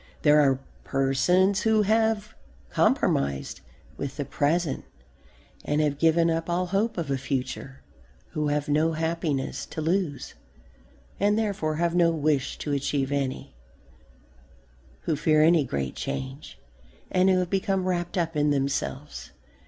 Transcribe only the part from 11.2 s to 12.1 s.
therefore have no